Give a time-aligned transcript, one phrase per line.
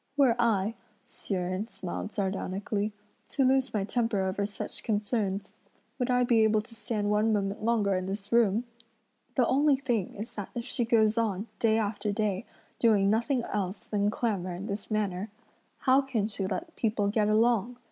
[0.17, 0.73] "Were I,"
[1.05, 2.91] Hsi Jen smiled sardonically,
[3.27, 5.53] "to lose my temper over such concerns,
[5.99, 8.63] would I be able to stand one moment longer in this room?
[9.35, 12.47] The only thing is that if she goes on, day after day,
[12.79, 15.29] doing nothing else than clamour in this manner,
[15.81, 17.77] how can she let people get along?